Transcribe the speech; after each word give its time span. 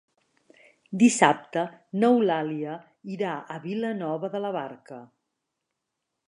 Dissabte 1.01 1.65
n'Eulàlia 2.03 2.79
irà 3.17 3.35
a 3.57 3.59
Vilanova 3.67 4.33
de 4.37 4.43
la 4.47 4.53
Barca. 4.57 4.99